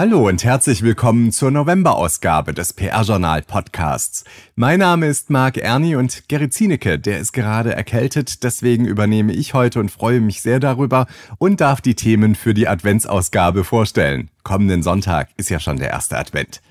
[0.00, 4.24] Hallo und herzlich willkommen zur November-Ausgabe des PR-Journal-Podcasts.
[4.56, 9.52] Mein Name ist Marc Erni und Gerrit Zienecke, der ist gerade erkältet, deswegen übernehme ich
[9.52, 11.06] heute und freue mich sehr darüber
[11.36, 14.30] und darf die Themen für die Adventsausgabe vorstellen.
[14.42, 16.62] Kommenden Sonntag ist ja schon der erste Advent.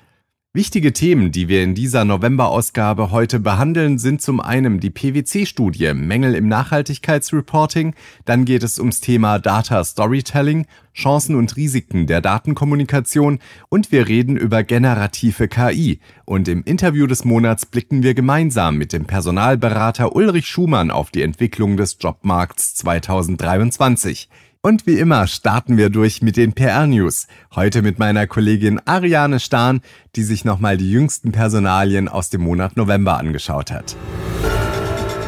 [0.52, 6.34] Wichtige Themen, die wir in dieser November-Ausgabe heute behandeln, sind zum einen die PwC-Studie Mängel
[6.34, 7.94] im Nachhaltigkeitsreporting,
[8.26, 13.38] dann geht es ums Thema Data Storytelling, Chancen und Risiken der Datenkommunikation
[13.70, 16.00] und wir reden über generative KI.
[16.26, 21.22] Und im Interview des Monats blicken wir gemeinsam mit dem Personalberater Ulrich Schumann auf die
[21.22, 24.30] Entwicklung des Jobmarkts 2023.
[24.62, 27.28] Und wie immer starten wir durch mit den PR-News.
[27.56, 29.80] Heute mit meiner Kollegin Ariane Stahn,
[30.18, 33.96] die sich nochmal die jüngsten Personalien aus dem Monat November angeschaut hat.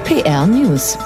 [0.04, 0.98] PR-News.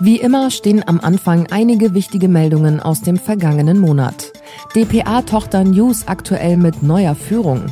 [0.00, 4.32] Wie immer stehen am Anfang einige wichtige Meldungen aus dem vergangenen Monat.
[4.74, 7.66] DPA-Tochter News aktuell mit neuer Führung.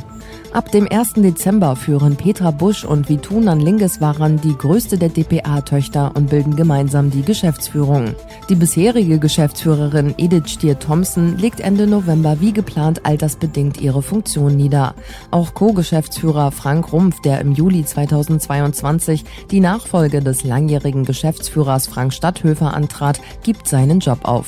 [0.51, 1.13] Ab dem 1.
[1.13, 7.21] Dezember führen Petra Busch und Vitunan Lingeswaran die größte der DPA-Töchter und bilden gemeinsam die
[7.21, 8.15] Geschäftsführung.
[8.49, 14.95] Die bisherige Geschäftsführerin Edith Stier-Thompson legt Ende November wie geplant altersbedingt ihre Funktion nieder.
[15.29, 22.73] Auch Co-Geschäftsführer Frank Rumpf, der im Juli 2022 die Nachfolge des langjährigen Geschäftsführers Frank Stadthöfer
[22.73, 24.47] antrat, gibt seinen Job auf.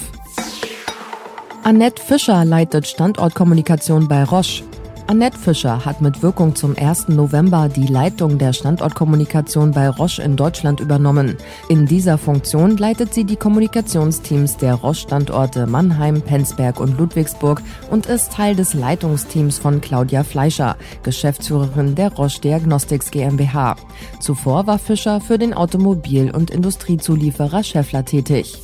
[1.64, 4.64] Annette Fischer leitet Standortkommunikation bei Roche.
[5.12, 7.10] Annette Fischer hat mit Wirkung zum 1.
[7.10, 11.36] November die Leitung der Standortkommunikation bei Roche in Deutschland übernommen.
[11.68, 18.32] In dieser Funktion leitet sie die Kommunikationsteams der Roche-Standorte Mannheim, Penzberg und Ludwigsburg und ist
[18.32, 23.76] Teil des Leitungsteams von Claudia Fleischer, Geschäftsführerin der Roche Diagnostics GmbH.
[24.22, 28.58] Zuvor war Fischer für den Automobil- und Industriezulieferer Scheffler tätig.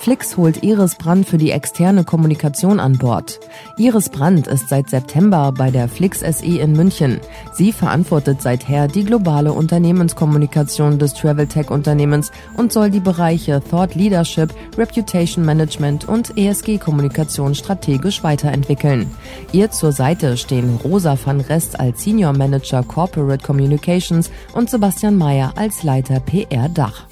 [0.00, 3.40] Flix holt Iris Brand für die externe Kommunikation an Bord.
[3.78, 7.18] Iris Brand ist seit September bei der Flix SE in München.
[7.52, 13.96] Sie verantwortet seither die globale Unternehmenskommunikation des Travel Tech Unternehmens und soll die Bereiche Thought
[13.96, 19.10] Leadership, Reputation Management und ESG Kommunikation strategisch weiterentwickeln.
[19.50, 25.52] Ihr zur Seite stehen Rosa van Rest als Senior Manager Corporate Communications und Sebastian Mayer
[25.56, 27.08] als Leiter PR Dach.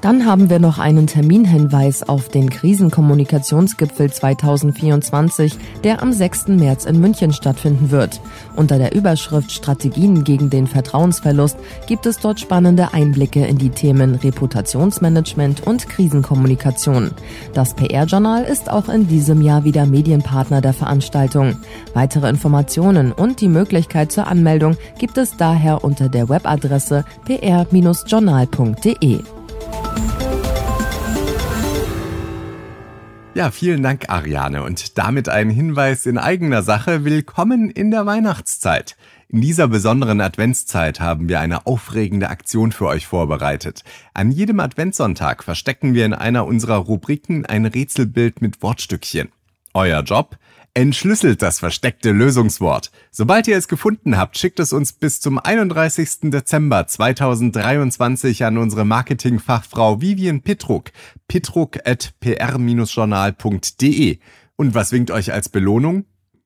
[0.00, 6.48] Dann haben wir noch einen Terminhinweis auf den Krisenkommunikationsgipfel 2024, der am 6.
[6.48, 8.20] März in München stattfinden wird.
[8.54, 11.56] Unter der Überschrift Strategien gegen den Vertrauensverlust
[11.88, 17.10] gibt es dort spannende Einblicke in die Themen Reputationsmanagement und Krisenkommunikation.
[17.52, 21.56] Das PR-Journal ist auch in diesem Jahr wieder Medienpartner der Veranstaltung.
[21.94, 29.37] Weitere Informationen und die Möglichkeit zur Anmeldung gibt es daher unter der Webadresse pr-journal.de.
[33.38, 34.64] Ja, vielen Dank, Ariane.
[34.64, 37.04] Und damit ein Hinweis in eigener Sache.
[37.04, 38.96] Willkommen in der Weihnachtszeit.
[39.28, 43.84] In dieser besonderen Adventszeit haben wir eine aufregende Aktion für euch vorbereitet.
[44.12, 49.28] An jedem Adventssonntag verstecken wir in einer unserer Rubriken ein Rätselbild mit Wortstückchen.
[49.72, 50.36] Euer Job?
[50.78, 52.92] Entschlüsselt das versteckte Lösungswort.
[53.10, 56.30] Sobald ihr es gefunden habt, schickt es uns bis zum 31.
[56.30, 60.92] Dezember 2023 an unsere Marketingfachfrau Vivian Pitruk,
[61.26, 64.18] pitruk at pr-journal.de.
[64.54, 66.04] Und was winkt euch als Belohnung?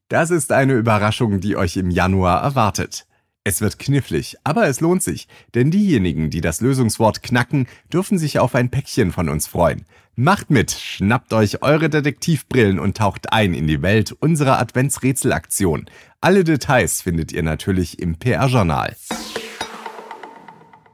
[0.09, 3.07] Das ist eine Überraschung, die euch im Januar erwartet.
[3.45, 5.27] Es wird knifflig, aber es lohnt sich,
[5.57, 9.85] denn diejenigen, die das Lösungswort knacken, dürfen sich auf ein Päckchen von uns freuen.
[10.15, 15.87] Macht mit, schnappt euch eure Detektivbrillen und taucht ein in die Welt unserer Adventsrätselaktion.
[16.21, 18.95] Alle Details findet ihr natürlich im PR-Journal.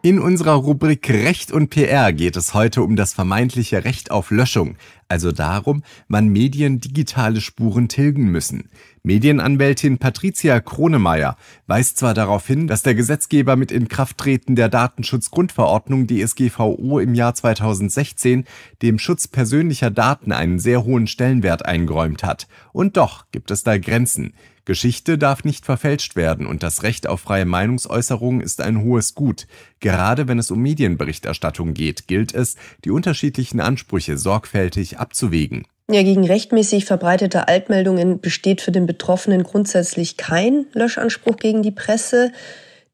[0.00, 4.76] In unserer Rubrik Recht und PR geht es heute um das vermeintliche Recht auf Löschung,
[5.08, 8.68] also darum, wann Medien digitale Spuren tilgen müssen.
[9.02, 11.36] Medienanwältin Patricia Kronemeyer
[11.66, 18.44] weist zwar darauf hin, dass der Gesetzgeber mit Inkrafttreten der Datenschutzgrundverordnung DSGVO im Jahr 2016
[18.82, 22.48] dem Schutz persönlicher Daten einen sehr hohen Stellenwert eingeräumt hat.
[22.72, 24.34] Und doch gibt es da Grenzen.
[24.68, 29.46] Geschichte darf nicht verfälscht werden und das Recht auf freie Meinungsäußerung ist ein hohes Gut.
[29.80, 35.66] Gerade wenn es um Medienberichterstattung geht, gilt es, die unterschiedlichen Ansprüche sorgfältig abzuwägen.
[35.90, 42.32] Ja, gegen rechtmäßig verbreitete Altmeldungen besteht für den Betroffenen grundsätzlich kein Löschanspruch gegen die Presse.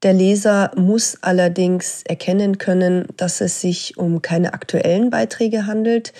[0.01, 6.13] Der Leser muss allerdings erkennen können, dass es sich um keine aktuellen Beiträge handelt.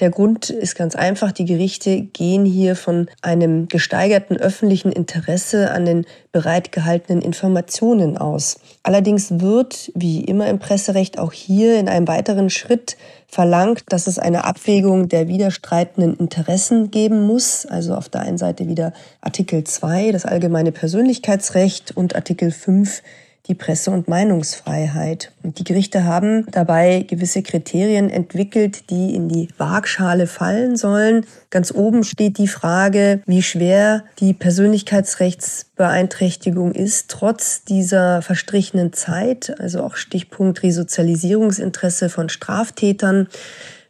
[0.00, 1.32] Der Grund ist ganz einfach.
[1.32, 8.60] Die Gerichte gehen hier von einem gesteigerten öffentlichen Interesse an den bereitgehaltenen Informationen aus.
[8.84, 12.96] Allerdings wird, wie immer im Presserecht, auch hier in einem weiteren Schritt
[13.26, 17.66] verlangt, dass es eine Abwägung der widerstreitenden Interessen geben muss.
[17.66, 23.02] Also auf der einen Seite wieder Artikel 2, das allgemeine Persönlichkeitsrecht und Artikel 5,
[23.46, 25.32] die Presse- und Meinungsfreiheit.
[25.42, 31.24] Und die Gerichte haben dabei gewisse Kriterien entwickelt, die in die Waagschale fallen sollen.
[31.50, 39.82] Ganz oben steht die Frage, wie schwer die Persönlichkeitsrechtsbeeinträchtigung ist, trotz dieser verstrichenen Zeit, also
[39.82, 43.28] auch Stichpunkt Resozialisierungsinteresse von Straftätern,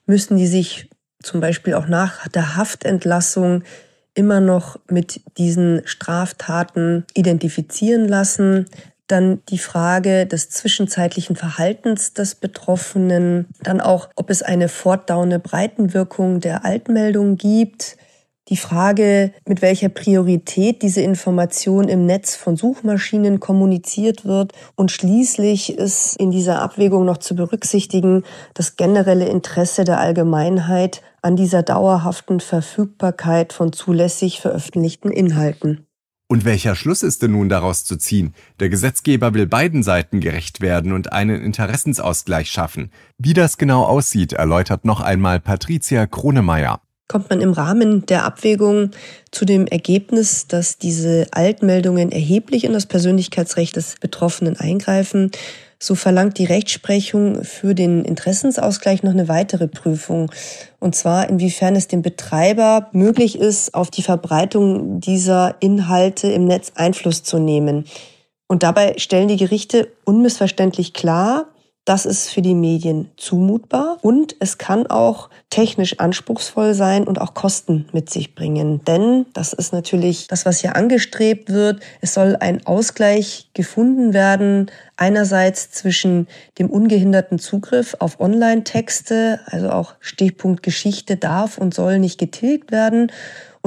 [0.06, 0.89] müssen die sich
[1.23, 3.62] zum Beispiel auch nach der Haftentlassung
[4.15, 8.67] immer noch mit diesen Straftaten identifizieren lassen.
[9.08, 13.46] Dann die Frage des zwischenzeitlichen Verhaltens des Betroffenen.
[13.62, 17.96] Dann auch, ob es eine fortdauernde Breitenwirkung der Altmeldung gibt.
[18.49, 24.52] Die Frage, mit welcher Priorität diese Information im Netz von Suchmaschinen kommuniziert wird.
[24.75, 31.34] Und schließlich ist in dieser Abwägung noch zu berücksichtigen das generelle Interesse der Allgemeinheit an
[31.34, 35.88] dieser dauerhaften Verfügbarkeit von zulässig veröffentlichten Inhalten.
[36.30, 38.34] Und welcher Schluss ist denn nun daraus zu ziehen?
[38.60, 42.92] Der Gesetzgeber will beiden Seiten gerecht werden und einen Interessensausgleich schaffen.
[43.16, 46.80] Wie das genau aussieht, erläutert noch einmal Patricia Kronemeyer
[47.10, 48.90] kommt man im Rahmen der Abwägung
[49.30, 55.30] zu dem Ergebnis, dass diese Altmeldungen erheblich in das Persönlichkeitsrecht des Betroffenen eingreifen
[55.80, 60.32] so verlangt die Rechtsprechung für den Interessensausgleich noch eine weitere Prüfung.
[60.80, 66.72] Und zwar, inwiefern es dem Betreiber möglich ist, auf die Verbreitung dieser Inhalte im Netz
[66.75, 67.84] Einfluss zu nehmen.
[68.48, 71.46] Und dabei stellen die Gerichte unmissverständlich klar,
[71.88, 77.32] das ist für die Medien zumutbar und es kann auch technisch anspruchsvoll sein und auch
[77.32, 78.85] Kosten mit sich bringen.
[78.85, 81.81] Denn das ist natürlich das, was hier angestrebt wird.
[82.02, 89.94] Es soll ein Ausgleich gefunden werden, einerseits zwischen dem ungehinderten Zugriff auf Online-Texte, also auch
[90.00, 93.11] Stichpunkt Geschichte darf und soll nicht getilgt werden,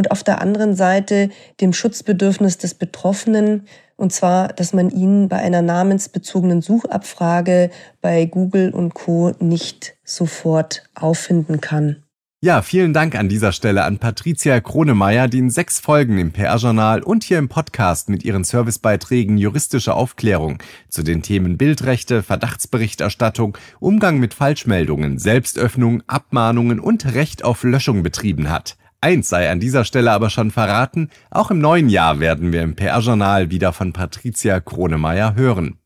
[0.01, 3.67] und auf der anderen Seite dem Schutzbedürfnis des Betroffenen,
[3.97, 7.69] und zwar, dass man ihn bei einer namensbezogenen Suchabfrage
[8.01, 11.97] bei Google und Co nicht sofort auffinden kann.
[12.43, 17.03] Ja, vielen Dank an dieser Stelle an Patricia Kronemeyer, die in sechs Folgen im PR-Journal
[17.03, 20.57] und hier im Podcast mit ihren Servicebeiträgen juristische Aufklärung
[20.89, 28.49] zu den Themen Bildrechte, Verdachtsberichterstattung, Umgang mit Falschmeldungen, Selbstöffnung, Abmahnungen und Recht auf Löschung betrieben
[28.49, 28.77] hat.
[29.03, 32.75] Eins sei an dieser Stelle aber schon verraten, auch im neuen Jahr werden wir im
[32.75, 35.79] PR-Journal wieder von Patricia Kronemeyer hören.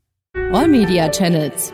[0.51, 1.71] All Media Channels.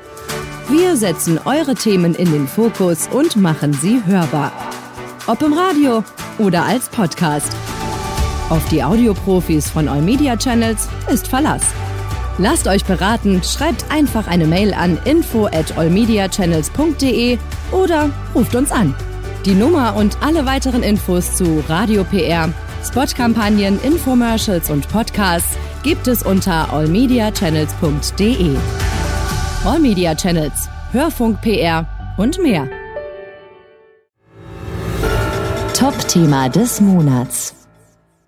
[0.70, 4.52] Wir setzen eure Themen in den Fokus und machen sie hörbar.
[5.26, 6.04] Ob im Radio
[6.38, 7.52] oder als Podcast.
[8.50, 11.64] Auf die Audioprofis von All Media Channels ist Verlass.
[12.38, 17.40] Lasst euch beraten, schreibt einfach eine Mail an info at allmediachannels.de
[17.72, 18.94] oder ruft uns an.
[19.46, 22.50] Die Nummer und alle weiteren Infos zu Radio PR,
[22.88, 28.56] Spotkampagnen, Infomercials und Podcasts gibt es unter allmediachannels.de.
[29.66, 32.68] All Media Channels, Hörfunk PR und mehr.
[35.74, 37.61] Top-Thema des Monats.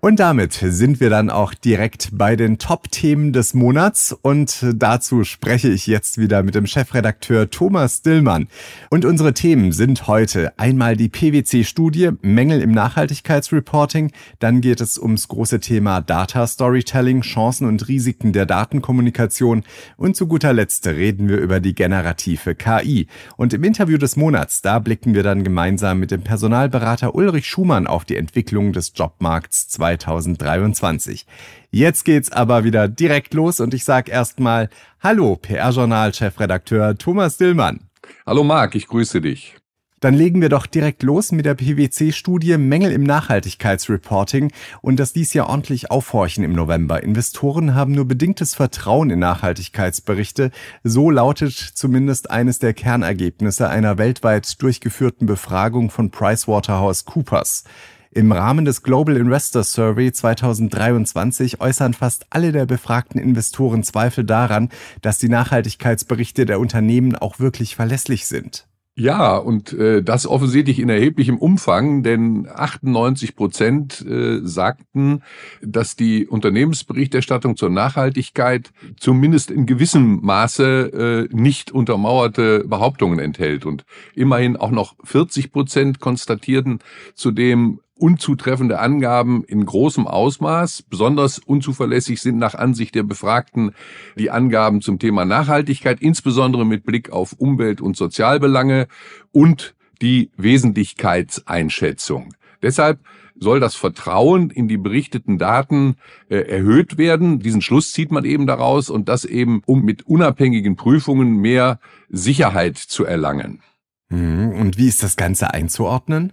[0.04, 4.12] Und damit sind wir dann auch direkt bei den Top-Themen des Monats.
[4.12, 8.48] Und dazu spreche ich jetzt wieder mit dem Chefredakteur Thomas Dillmann.
[8.90, 14.12] Und unsere Themen sind heute einmal die PwC-Studie Mängel im Nachhaltigkeitsreporting.
[14.40, 19.64] Dann geht es ums große Thema Data Storytelling, Chancen und Risiken der Datenkommunikation.
[19.96, 23.06] Und zu guter Letzt reden wir über die generative KI.
[23.38, 27.86] Und im Interview des Monats, da blicken wir dann gemeinsam mit dem Personalberater Ulrich Schumann
[27.86, 29.93] auf die Entwicklung des Jobmarkts 2020.
[29.98, 31.26] 2023.
[31.70, 34.68] Jetzt geht's aber wieder direkt los und ich sage erstmal
[35.00, 37.80] Hallo, PR-Journal-Chefredakteur Thomas Dillmann.
[38.26, 39.56] Hallo Marc, ich grüße dich.
[40.04, 45.32] Dann legen wir doch direkt los mit der PwC-Studie Mängel im Nachhaltigkeitsreporting und das dies
[45.32, 47.02] ja ordentlich aufhorchen im November.
[47.02, 50.50] Investoren haben nur bedingtes Vertrauen in Nachhaltigkeitsberichte.
[50.82, 57.64] So lautet zumindest eines der Kernergebnisse einer weltweit durchgeführten Befragung von PricewaterhouseCoopers.
[58.14, 64.68] Im Rahmen des Global Investor Survey 2023 äußern fast alle der befragten Investoren Zweifel daran,
[65.02, 68.68] dass die Nachhaltigkeitsberichte der Unternehmen auch wirklich verlässlich sind.
[68.96, 75.22] Ja, und äh, das offensichtlich in erheblichem Umfang, denn 98 Prozent äh, sagten,
[75.60, 83.66] dass die Unternehmensberichterstattung zur Nachhaltigkeit zumindest in gewissem Maße äh, nicht untermauerte Behauptungen enthält.
[83.66, 86.78] Und immerhin auch noch 40 Prozent konstatierten
[87.16, 90.82] zudem unzutreffende Angaben in großem Ausmaß.
[90.82, 93.72] Besonders unzuverlässig sind nach Ansicht der Befragten
[94.18, 98.88] die Angaben zum Thema Nachhaltigkeit, insbesondere mit Blick auf Umwelt- und Sozialbelange
[99.32, 102.34] und die Wesentlichkeitseinschätzung.
[102.62, 102.98] Deshalb
[103.36, 105.96] soll das Vertrauen in die berichteten Daten
[106.28, 107.40] äh, erhöht werden.
[107.40, 112.76] Diesen Schluss zieht man eben daraus und das eben, um mit unabhängigen Prüfungen mehr Sicherheit
[112.76, 113.60] zu erlangen.
[114.08, 114.52] Mhm.
[114.52, 116.32] Und wie ist das Ganze einzuordnen?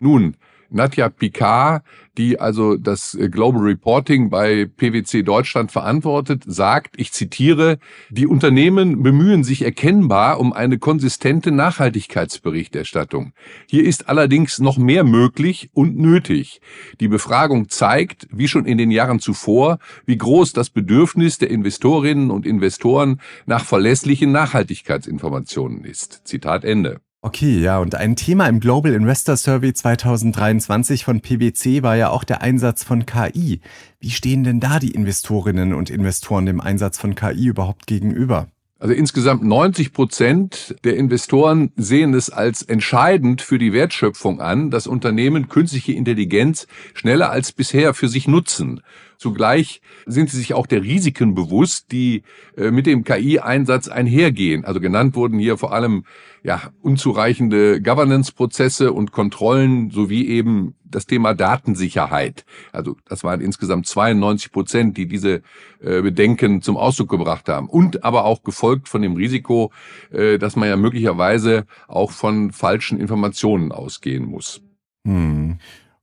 [0.00, 0.36] Nun,
[0.70, 1.82] Nadja Picard,
[2.16, 7.78] die also das äh, Global Reporting bei PwC Deutschland verantwortet, sagt, ich zitiere,
[8.10, 13.32] die Unternehmen bemühen sich erkennbar um eine konsistente Nachhaltigkeitsberichterstattung.
[13.68, 16.60] Hier ist allerdings noch mehr möglich und nötig.
[17.00, 22.30] Die Befragung zeigt, wie schon in den Jahren zuvor, wie groß das Bedürfnis der Investorinnen
[22.30, 26.26] und Investoren nach verlässlichen Nachhaltigkeitsinformationen ist.
[26.26, 27.00] Zitat Ende.
[27.28, 32.24] Okay, ja, und ein Thema im Global Investor Survey 2023 von PwC war ja auch
[32.24, 33.60] der Einsatz von KI.
[34.00, 38.48] Wie stehen denn da die Investorinnen und Investoren dem Einsatz von KI überhaupt gegenüber?
[38.78, 44.86] Also insgesamt 90 Prozent der Investoren sehen es als entscheidend für die Wertschöpfung an, dass
[44.86, 48.80] Unternehmen künstliche Intelligenz schneller als bisher für sich nutzen.
[49.18, 52.22] Zugleich sind sie sich auch der Risiken bewusst, die
[52.56, 54.64] äh, mit dem KI-Einsatz einhergehen.
[54.64, 56.04] Also genannt wurden hier vor allem
[56.44, 62.44] ja, unzureichende Governance-Prozesse und Kontrollen sowie eben das Thema Datensicherheit.
[62.72, 65.42] Also das waren insgesamt 92 Prozent, die diese
[65.80, 67.68] äh, Bedenken zum Ausdruck gebracht haben.
[67.68, 69.72] Und aber auch gefolgt von dem Risiko,
[70.12, 74.62] äh, dass man ja möglicherweise auch von falschen Informationen ausgehen muss.
[75.04, 75.58] Hm.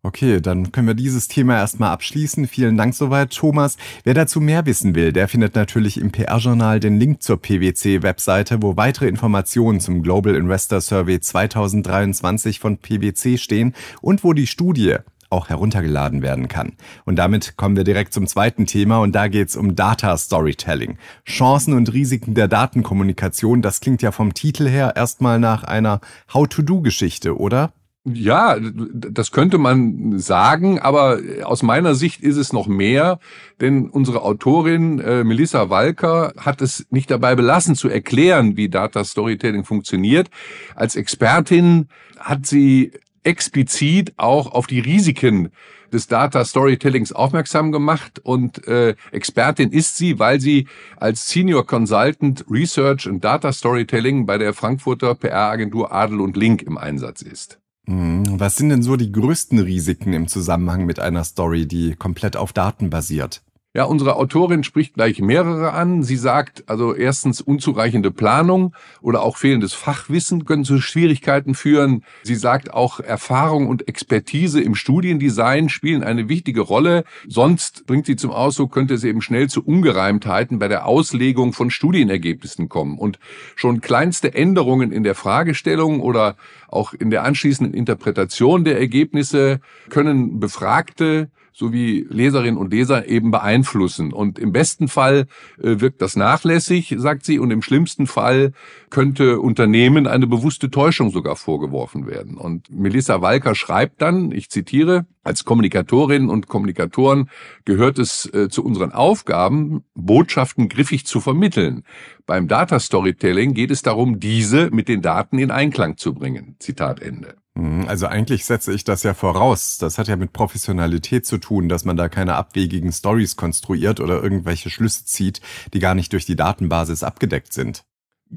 [0.05, 2.47] Okay, dann können wir dieses Thema erstmal abschließen.
[2.47, 3.75] Vielen Dank soweit, Thomas.
[4.03, 8.77] Wer dazu mehr wissen will, der findet natürlich im PR-Journal den Link zur PwC-Webseite, wo
[8.77, 14.97] weitere Informationen zum Global Investor Survey 2023 von PwC stehen und wo die Studie
[15.31, 16.74] auch heruntergeladen werden kann.
[17.05, 21.00] Und damit kommen wir direkt zum zweiten Thema und da geht's um Data Storytelling.
[21.27, 26.00] Chancen und Risiken der Datenkommunikation, das klingt ja vom Titel her erstmal nach einer
[26.31, 27.74] How-to-Do-Geschichte, oder?
[28.07, 33.17] Ja, das könnte man sagen, aber aus meiner Sicht ist es noch mehr,
[33.59, 39.03] denn unsere Autorin äh, Melissa Walker hat es nicht dabei belassen zu erklären, wie Data
[39.03, 40.29] Storytelling funktioniert.
[40.75, 41.88] Als Expertin
[42.19, 42.91] hat sie
[43.24, 45.50] explizit auch auf die Risiken
[45.91, 52.45] des Data Storytellings aufmerksam gemacht und äh, Expertin ist sie, weil sie als Senior Consultant
[52.51, 57.59] Research und Data Storytelling bei der Frankfurter PR-Agentur Adel und Link im Einsatz ist.
[57.86, 58.39] Mhm.
[58.39, 62.54] Was sind denn so die größten Risiken im Zusammenhang mit einer Story, die komplett auf
[62.54, 63.45] Daten basiert?
[63.75, 66.01] Ja, unsere Autorin spricht gleich mehrere an.
[66.01, 72.05] Sie sagt also erstens unzureichende Planung oder auch fehlendes Fachwissen können zu Schwierigkeiten führen.
[72.24, 77.03] Sie sagt auch Erfahrung und Expertise im Studiendesign spielen eine wichtige Rolle.
[77.27, 81.70] Sonst bringt sie zum Ausdruck, könnte es eben schnell zu Ungereimtheiten bei der Auslegung von
[81.70, 82.98] Studienergebnissen kommen.
[82.98, 83.20] Und
[83.58, 86.38] schon kleinste Änderungen in der Fragestellung oder
[86.70, 94.12] auch in der anschließenden Interpretation der Ergebnisse können Befragte sowie Leserinnen und Leser eben beeinflussen.
[94.12, 98.51] Und im besten Fall äh, wirkt das nachlässig, sagt sie, und im schlimmsten Fall
[98.89, 102.35] könnte Unternehmen eine bewusste Täuschung sogar vorgeworfen werden.
[102.35, 107.29] Und Melissa Walker schreibt dann, ich zitiere, als Kommunikatorinnen und Kommunikatoren
[107.63, 111.83] gehört es äh, zu unseren Aufgaben, Botschaften griffig zu vermitteln.
[112.25, 116.57] Beim Data Storytelling geht es darum, diese mit den Daten in Einklang zu bringen.
[116.59, 117.35] Zitat Ende.
[117.55, 119.77] Mhm, also eigentlich setze ich das ja voraus.
[119.77, 124.21] Das hat ja mit Professionalität zu tun, dass man da keine abwegigen Stories konstruiert oder
[124.21, 125.41] irgendwelche Schlüsse zieht,
[125.74, 127.85] die gar nicht durch die Datenbasis abgedeckt sind.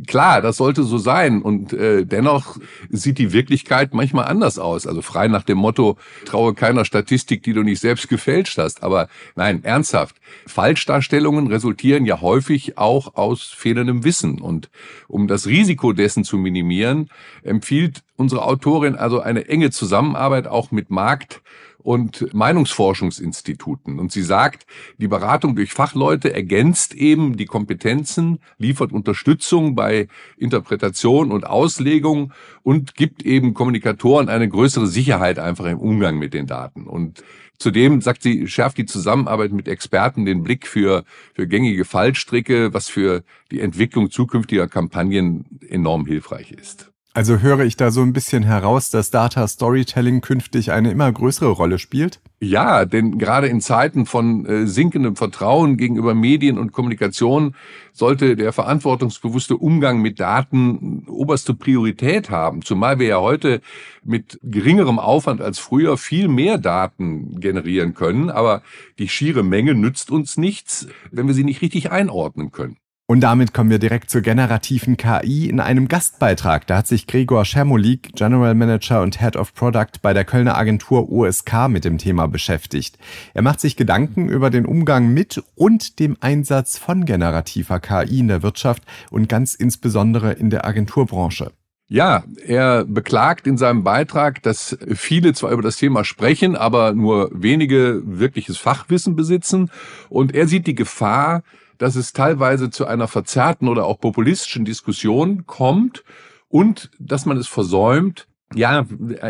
[0.07, 1.41] Klar, das sollte so sein.
[1.41, 2.59] Und äh, dennoch
[2.91, 4.87] sieht die Wirklichkeit manchmal anders aus.
[4.87, 8.83] Also frei nach dem Motto, traue keiner Statistik, die du nicht selbst gefälscht hast.
[8.83, 10.17] Aber nein, ernsthaft.
[10.47, 14.41] Falschdarstellungen resultieren ja häufig auch aus fehlendem Wissen.
[14.41, 14.69] Und
[15.09, 17.09] um das Risiko dessen zu minimieren,
[17.43, 21.41] empfiehlt unsere Autorin also eine enge Zusammenarbeit auch mit Markt-
[21.89, 23.99] und Meinungsforschungsinstituten.
[23.99, 24.67] Und sie sagt,
[24.99, 32.95] die Beratung durch Fachleute ergänzt eben die Kompetenzen, liefert Unterstützung bei Interpretation und Auslegung und
[32.95, 36.87] gibt eben Kommunikatoren eine größere Sicherheit einfach im Umgang mit den Daten.
[36.87, 37.25] Und
[37.59, 41.05] Zudem, sagt sie, schärft die Zusammenarbeit mit Experten den Blick für,
[41.35, 46.93] für gängige Fallstricke, was für die Entwicklung zukünftiger Kampagnen enorm hilfreich ist.
[47.15, 51.49] Also höre ich da so ein bisschen heraus, dass Data Storytelling künftig eine immer größere
[51.49, 52.21] Rolle spielt?
[52.39, 57.57] Ja, denn gerade in Zeiten von äh, sinkendem Vertrauen gegenüber Medien und Kommunikation
[57.93, 63.63] sollte der verantwortungsbewusste Umgang mit Daten oberste Priorität haben, zumal wir ja heute
[64.05, 68.63] mit geringerem Aufwand als früher viel mehr Daten generieren können, aber
[69.01, 72.77] die schiere Menge nützt uns nichts, wenn wir sie nicht richtig einordnen können.
[73.11, 76.67] Und damit kommen wir direkt zur generativen KI in einem Gastbeitrag.
[76.67, 81.11] Da hat sich Gregor Schermolik, General Manager und Head of Product bei der Kölner Agentur
[81.11, 82.99] OSK mit dem Thema beschäftigt.
[83.33, 88.29] Er macht sich Gedanken über den Umgang mit und dem Einsatz von generativer KI in
[88.29, 91.53] der Wirtschaft und ganz insbesondere in der Agenturbranche.
[91.89, 97.31] Ja, er beklagt in seinem Beitrag, dass viele zwar über das Thema sprechen, aber nur
[97.33, 99.71] wenige wirkliches Fachwissen besitzen.
[100.11, 101.43] Und er sieht die Gefahr,
[101.79, 106.05] dass es teilweise zu einer verzerrten oder auch populistischen Diskussion kommt
[106.49, 108.87] und dass man es versäumt, ja,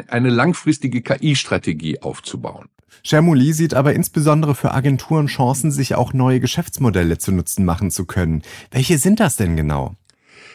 [0.09, 2.69] eine langfristige KI-Strategie aufzubauen.
[3.03, 8.07] Shermuli sieht aber insbesondere für Agenturen Chancen, sich auch neue Geschäftsmodelle zu Nutzen machen zu
[8.07, 8.43] können.
[8.71, 9.95] Welche sind das denn genau?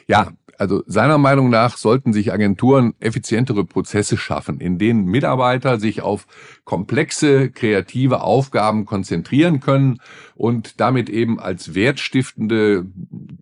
[0.07, 6.01] Ja, also seiner Meinung nach sollten sich Agenturen effizientere Prozesse schaffen, in denen Mitarbeiter sich
[6.01, 6.27] auf
[6.63, 9.99] komplexe, kreative Aufgaben konzentrieren können
[10.35, 12.85] und damit eben als wertstiftende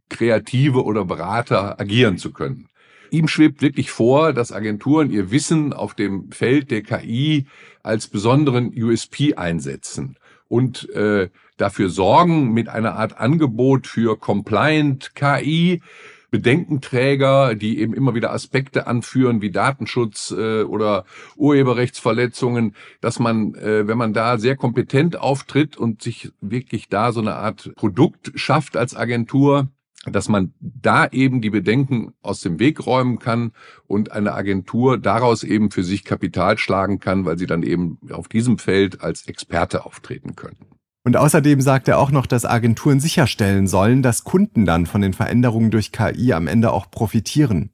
[0.09, 2.67] Kreative oder Berater agieren zu können.
[3.11, 7.45] Ihm schwebt wirklich vor, dass Agenturen ihr Wissen auf dem Feld der KI
[7.83, 10.15] als besonderen USP einsetzen
[10.47, 15.81] und äh, dafür sorgen mit einer Art Angebot für Compliant KI,
[16.31, 23.87] Bedenkenträger, die eben immer wieder Aspekte anführen wie Datenschutz äh, oder Urheberrechtsverletzungen, dass man, äh,
[23.87, 28.77] wenn man da sehr kompetent auftritt und sich wirklich da so eine Art Produkt schafft
[28.77, 29.69] als Agentur,
[30.05, 33.51] dass man da eben die Bedenken aus dem Weg räumen kann
[33.85, 38.27] und eine Agentur daraus eben für sich Kapital schlagen kann, weil sie dann eben auf
[38.27, 40.70] diesem Feld als Experte auftreten können.
[41.03, 45.13] Und außerdem sagt er auch noch, dass Agenturen sicherstellen sollen, dass Kunden dann von den
[45.13, 47.71] Veränderungen durch KI am Ende auch profitieren.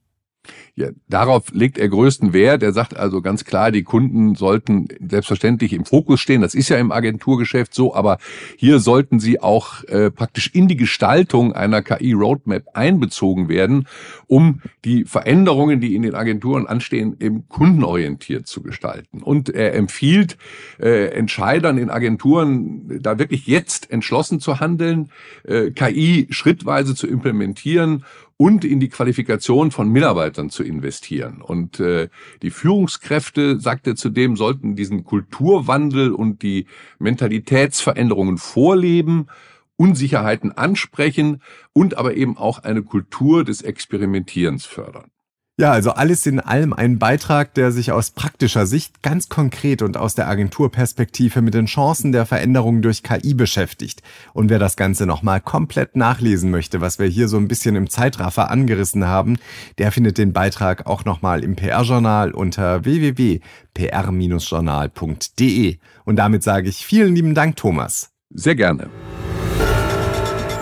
[0.75, 2.61] Ja, darauf legt er größten Wert.
[2.61, 6.41] Er sagt also ganz klar, die Kunden sollten selbstverständlich im Fokus stehen.
[6.41, 8.19] Das ist ja im Agenturgeschäft so, aber
[8.57, 13.87] hier sollten sie auch äh, praktisch in die Gestaltung einer KI-Roadmap einbezogen werden,
[14.27, 19.23] um die Veränderungen, die in den Agenturen anstehen, eben kundenorientiert zu gestalten.
[19.23, 20.37] Und er empfiehlt
[20.79, 25.09] äh, Entscheidern in Agenturen, da wirklich jetzt entschlossen zu handeln,
[25.43, 28.03] äh, KI schrittweise zu implementieren
[28.37, 31.41] und in die Qualifikation von Mitarbeitern zu investieren.
[31.41, 32.09] Und äh,
[32.43, 36.67] die Führungskräfte, sagt er zudem, sollten diesen Kulturwandel und die
[36.99, 39.27] Mentalitätsveränderungen vorleben,
[39.75, 41.41] Unsicherheiten ansprechen
[41.73, 45.11] und aber eben auch eine Kultur des Experimentierens fördern.
[45.59, 49.97] Ja, also alles in allem ein Beitrag, der sich aus praktischer Sicht ganz konkret und
[49.97, 54.03] aus der Agenturperspektive mit den Chancen der Veränderung durch KI beschäftigt.
[54.33, 57.89] Und wer das Ganze nochmal komplett nachlesen möchte, was wir hier so ein bisschen im
[57.89, 59.39] Zeitraffer angerissen haben,
[59.79, 65.77] der findet den Beitrag auch nochmal im PR-Journal unter www.pr-journal.de.
[66.05, 68.11] Und damit sage ich vielen lieben Dank, Thomas.
[68.29, 68.91] Sehr gerne.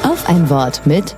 [0.03, 1.17] Auf ein Wort mit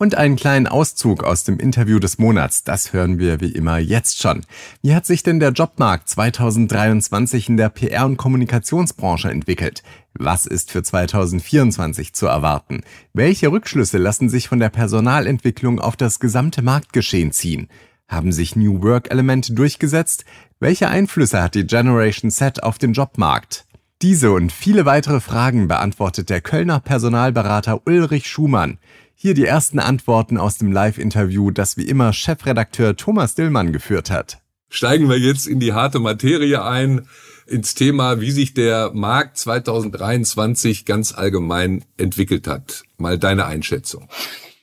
[0.00, 4.22] und einen kleinen Auszug aus dem Interview des Monats, das hören wir wie immer jetzt
[4.22, 4.40] schon.
[4.80, 9.82] Wie hat sich denn der Jobmarkt 2023 in der PR- und Kommunikationsbranche entwickelt?
[10.14, 12.80] Was ist für 2024 zu erwarten?
[13.12, 17.68] Welche Rückschlüsse lassen sich von der Personalentwicklung auf das gesamte Marktgeschehen ziehen?
[18.08, 20.24] Haben sich New Work-Elemente durchgesetzt?
[20.60, 23.66] Welche Einflüsse hat die Generation Set auf den Jobmarkt?
[24.00, 28.78] Diese und viele weitere Fragen beantwortet der Kölner Personalberater Ulrich Schumann.
[29.22, 34.38] Hier die ersten Antworten aus dem Live-Interview, das wie immer Chefredakteur Thomas Dillmann geführt hat.
[34.70, 37.06] Steigen wir jetzt in die harte Materie ein,
[37.46, 42.84] ins Thema, wie sich der Markt 2023 ganz allgemein entwickelt hat.
[42.96, 44.08] Mal deine Einschätzung.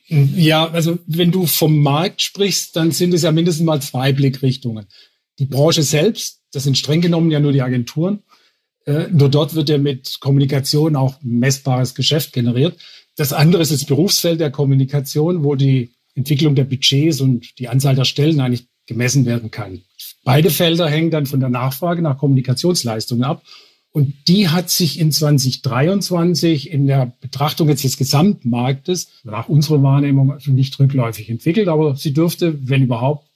[0.08, 4.86] Ja, also wenn du vom Markt sprichst, dann sind es ja mindestens mal zwei Blickrichtungen.
[5.38, 8.24] Die Branche selbst, das sind streng genommen ja nur die Agenturen.
[8.86, 12.76] Äh, nur dort wird ja mit Kommunikation auch messbares Geschäft generiert.
[13.18, 17.96] Das andere ist das Berufsfeld der Kommunikation, wo die Entwicklung der Budgets und die Anzahl
[17.96, 19.82] der Stellen eigentlich gemessen werden kann.
[20.22, 23.42] Beide Felder hängen dann von der Nachfrage nach Kommunikationsleistungen ab.
[23.90, 30.34] Und die hat sich in 2023 in der Betrachtung jetzt des Gesamtmarktes nach unserer Wahrnehmung
[30.46, 33.26] nicht rückläufig entwickelt, aber sie dürfte, wenn überhaupt,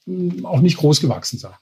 [0.43, 1.53] auch nicht groß gewachsen sein.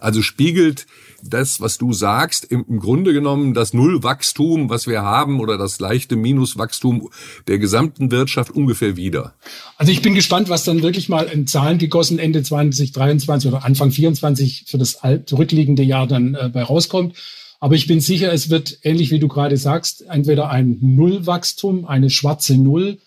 [0.00, 0.86] Also spiegelt
[1.22, 6.16] das, was du sagst, im Grunde genommen das Nullwachstum, was wir haben, oder das leichte
[6.16, 7.08] Minuswachstum
[7.48, 9.34] der gesamten Wirtschaft ungefähr wieder.
[9.76, 13.90] Also ich bin gespannt, was dann wirklich mal in Zahlen gegossen Ende 2023 oder Anfang
[13.90, 17.14] 24 für das zurückliegende Jahr dann äh, bei rauskommt.
[17.58, 22.10] Aber ich bin sicher, es wird ähnlich wie du gerade sagst, entweder ein Nullwachstum, eine
[22.10, 22.98] schwarze Null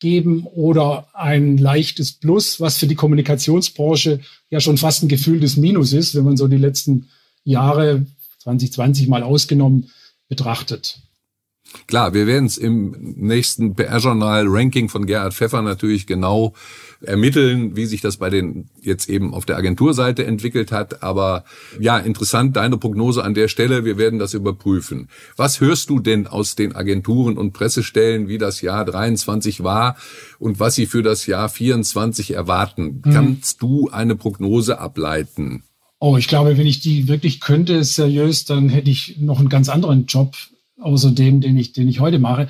[0.00, 5.92] geben oder ein leichtes Plus, was für die Kommunikationsbranche ja schon fast ein gefühltes Minus
[5.92, 7.08] ist, wenn man so die letzten
[7.44, 8.06] Jahre
[8.38, 9.90] 2020 mal ausgenommen
[10.28, 11.00] betrachtet.
[11.86, 16.54] Klar, wir werden es im nächsten PR-Journal-Ranking von Gerhard Pfeffer natürlich genau
[17.00, 21.02] ermitteln, wie sich das bei den jetzt eben auf der Agenturseite entwickelt hat.
[21.02, 21.44] Aber
[21.78, 23.84] ja, interessant, deine Prognose an der Stelle.
[23.84, 25.08] Wir werden das überprüfen.
[25.36, 29.96] Was hörst du denn aus den Agenturen und Pressestellen, wie das Jahr 23 war
[30.38, 33.02] und was sie für das Jahr 24 erwarten?
[33.04, 33.12] Mhm.
[33.12, 35.62] Kannst du eine Prognose ableiten?
[36.00, 39.68] Oh, ich glaube, wenn ich die wirklich könnte, seriös, dann hätte ich noch einen ganz
[39.68, 40.36] anderen Job
[40.80, 42.48] außer dem, den ich, den ich heute mache.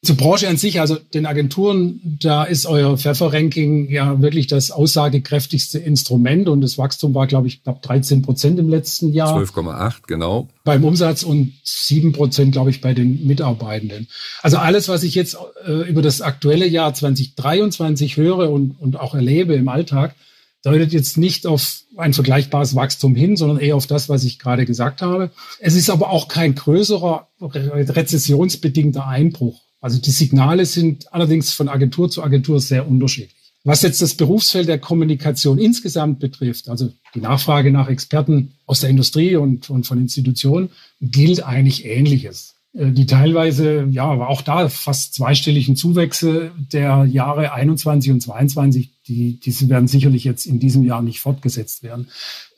[0.00, 5.80] Zur Branche an sich, also den Agenturen, da ist euer Pfeffer-Ranking ja wirklich das aussagekräftigste
[5.80, 9.36] Instrument und das Wachstum war, glaube ich, knapp 13 Prozent im letzten Jahr.
[9.36, 10.46] 12,8, genau.
[10.62, 14.06] Beim Umsatz und 7 Prozent, glaube ich, bei den Mitarbeitenden.
[14.40, 19.16] Also alles, was ich jetzt äh, über das aktuelle Jahr 2023 höre und, und auch
[19.16, 20.14] erlebe im Alltag,
[20.62, 24.66] deutet jetzt nicht auf ein vergleichbares Wachstum hin, sondern eher auf das, was ich gerade
[24.66, 25.30] gesagt habe.
[25.60, 29.62] Es ist aber auch kein größerer rezessionsbedingter Einbruch.
[29.80, 33.34] Also die Signale sind allerdings von Agentur zu Agentur sehr unterschiedlich.
[33.64, 38.90] Was jetzt das Berufsfeld der Kommunikation insgesamt betrifft, also die Nachfrage nach Experten aus der
[38.90, 42.54] Industrie und, und von Institutionen, gilt eigentlich Ähnliches.
[42.74, 48.90] Äh, die teilweise, ja, aber auch da fast zweistelligen Zuwächse der Jahre 21 und 22,
[49.06, 52.08] die, diese werden sicherlich jetzt in diesem Jahr nicht fortgesetzt werden.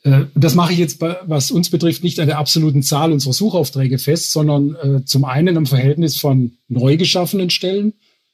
[0.03, 3.99] Äh, das mache ich jetzt, was uns betrifft, nicht an der absoluten Zahl unserer Suchaufträge
[3.99, 7.93] fest, sondern äh, zum einen am Verhältnis von neu geschaffenen Stellen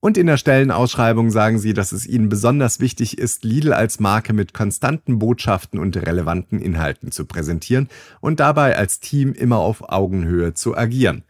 [0.03, 4.33] Und in der Stellenausschreibung sagen sie, dass es ihnen besonders wichtig ist, Lidl als Marke
[4.33, 7.87] mit konstanten Botschaften und relevanten Inhalten zu präsentieren
[8.19, 11.23] und dabei als Team immer auf Augenhöhe zu agieren.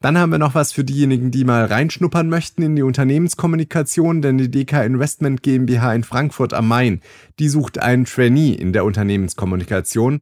[0.00, 4.38] Dann haben wir noch was für diejenigen, die mal reinschnuppern möchten in die Unternehmenskommunikation, denn
[4.38, 7.00] die DK Investment GmbH in Frankfurt am Main,
[7.38, 10.20] die sucht einen Trainee in der Unternehmenskommunikation.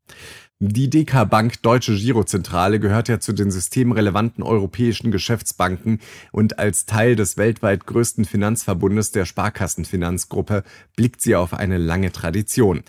[0.60, 5.98] Die DK Bank Deutsche Girozentrale gehört ja zu den systemrelevanten europäischen Geschäftsbanken
[6.30, 10.62] und als Teil des weltweit größten Finanzverbundes der Sparkassenfinanzgruppe
[10.94, 12.84] blickt sie auf eine lange Tradition.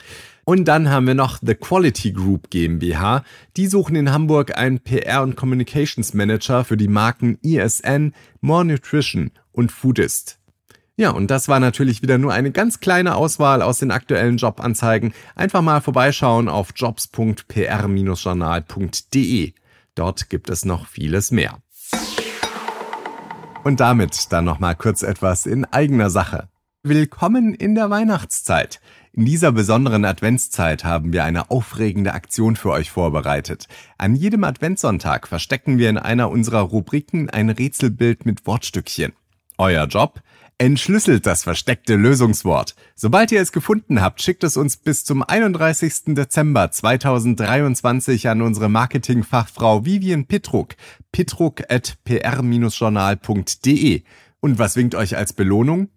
[0.46, 3.24] Und dann haben wir noch The Quality Group GmbH.
[3.58, 9.32] Die suchen in Hamburg einen PR- und Communications Manager für die Marken ESN, More Nutrition
[9.52, 10.38] und Foodist.
[10.98, 15.14] Ja, und das war natürlich wieder nur eine ganz kleine Auswahl aus den aktuellen Jobanzeigen.
[15.36, 19.54] Einfach mal vorbeischauen auf jobs.pr-journal.de.
[19.94, 21.58] Dort gibt es noch vieles mehr.
[23.66, 26.48] Und damit dann nochmal kurz etwas in eigener Sache.
[26.84, 28.80] Willkommen in der Weihnachtszeit.
[29.12, 33.68] In dieser besonderen Adventszeit haben wir eine aufregende Aktion für euch vorbereitet.
[33.98, 39.12] An jedem Adventssonntag verstecken wir in einer unserer Rubriken ein Rätselbild mit Wortstückchen.
[39.58, 40.22] Euer Job?
[40.58, 42.76] Entschlüsselt das versteckte Lösungswort.
[42.96, 46.16] Sobald ihr es gefunden habt, schickt es uns bis zum 31.
[46.16, 50.76] Dezember 2023 an unsere Marketingfachfrau Vivian Pitruk,
[51.12, 54.04] pitruk.pr-journal.de.
[54.40, 55.90] Und was winkt euch als Belohnung?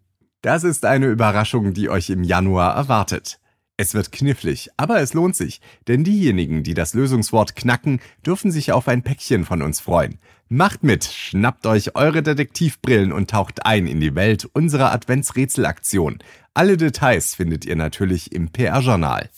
[0.43, 3.39] Das ist eine Überraschung, die euch im Januar erwartet.
[3.77, 8.73] Es wird knifflig, aber es lohnt sich, denn diejenigen, die das Lösungswort knacken, dürfen sich
[8.73, 10.19] auf ein Päckchen von uns freuen.
[10.51, 16.21] Macht mit, schnappt euch eure Detektivbrillen und taucht ein in die Welt unserer Adventsrätselaktion.
[16.55, 19.29] Alle Details findet ihr natürlich im PR-Journal.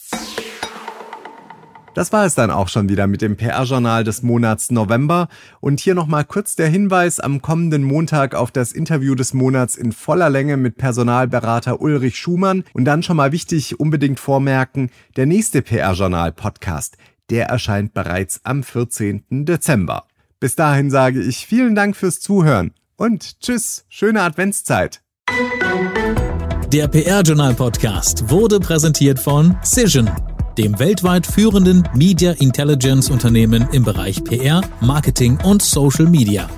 [1.95, 5.27] Das war es dann auch schon wieder mit dem PR-Journal des Monats November.
[5.59, 9.91] Und hier nochmal kurz der Hinweis am kommenden Montag auf das Interview des Monats in
[9.91, 12.63] voller Länge mit Personalberater Ulrich Schumann.
[12.73, 16.97] Und dann schon mal wichtig, unbedingt vormerken, der nächste PR-Journal-Podcast,
[17.31, 19.25] der erscheint bereits am 14.
[19.45, 20.05] Dezember.
[20.41, 25.03] Bis dahin sage ich vielen Dank fürs Zuhören und tschüss, schöne Adventszeit.
[26.73, 30.11] Der PR-Journal Podcast wurde präsentiert von Cision
[30.59, 36.51] dem weltweit führenden Media Intelligence Unternehmen im Bereich PR, Marketing und Social Media.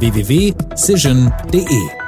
[0.00, 2.07] www.cision.de